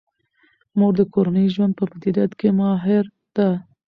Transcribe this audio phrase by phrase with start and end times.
[0.77, 3.05] مور د کورني ژوند په مدیریت کې ماهر
[3.35, 3.49] ده.